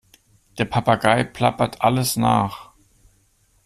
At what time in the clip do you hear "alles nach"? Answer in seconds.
1.83-2.71